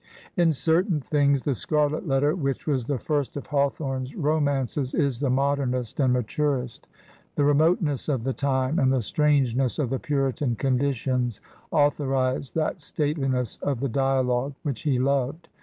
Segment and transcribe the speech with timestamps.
[0.35, 5.29] In certain things "The Scarlet Letter,'' which was the first of Hawthorne's romances^ is the
[5.29, 6.87] modemest and maturest.
[7.35, 12.81] The remoteness of the time and the strange ness of the Puritan conditions authorize that
[12.81, 15.49] stateliness of the dialogue which he loved.